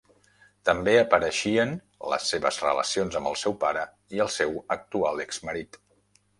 També 0.69 0.95
apareixien 1.01 1.73
les 2.15 2.25
seves 2.33 2.59
relacions 2.65 3.21
amb 3.21 3.31
el 3.35 3.39
seu 3.43 3.57
pare 3.67 3.87
i 4.17 4.25
el 4.29 4.33
seu 4.41 4.59
actual 4.81 5.27
exmarit. 5.29 5.83